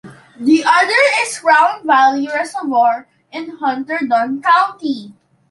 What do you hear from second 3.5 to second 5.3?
Hunterdon County.